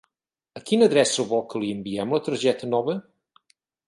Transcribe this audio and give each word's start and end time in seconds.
A 0.59 0.61
quina 0.69 0.85
adreça 0.91 1.25
vol 1.33 1.43
que 1.51 1.61
li 1.63 1.69
enviem 1.73 2.15
la 2.15 2.21
targeta 2.29 2.71
nova? 2.73 2.97